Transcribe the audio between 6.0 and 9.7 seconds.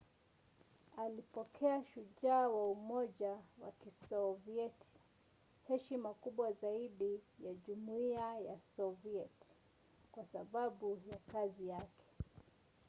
kubwa zaidi ya jumuiya ya sovieti